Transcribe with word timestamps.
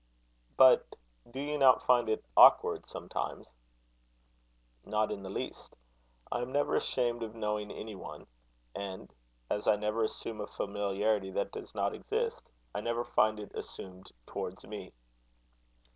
"But 0.57 0.95
do 1.29 1.39
you 1.39 1.59
not 1.59 1.85
find 1.85 2.09
it 2.09 2.25
awkward 2.35 2.87
sometimes?" 2.87 3.53
"Not 4.83 5.11
in 5.11 5.21
the 5.21 5.29
least. 5.29 5.75
I 6.31 6.41
am 6.41 6.51
never 6.51 6.73
ashamed 6.75 7.21
of 7.21 7.35
knowing 7.35 7.69
any 7.69 7.93
one; 7.93 8.25
and 8.73 9.13
as 9.51 9.67
I 9.67 9.75
never 9.75 10.01
assume 10.03 10.41
a 10.41 10.47
familiarity 10.47 11.29
that 11.33 11.51
does 11.51 11.75
not 11.75 11.93
exist, 11.93 12.41
I 12.73 12.81
never 12.81 13.03
find 13.05 13.39
it 13.39 13.51
assumed 13.53 14.11
towards 14.25 14.63
me." 14.65 14.91